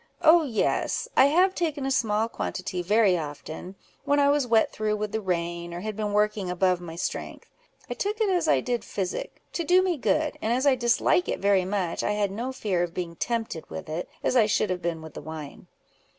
[0.23, 1.07] "Oh yes!
[1.15, 5.21] I have taken a small quantity very often, when I was wet through with the
[5.21, 7.51] rain, or had been working above my strength.
[7.87, 11.29] I took it as I did physic, to do me good; and as I dislike
[11.29, 14.71] it very much, I had no fear of being tempted with it, as I should
[14.71, 15.67] have been with wine."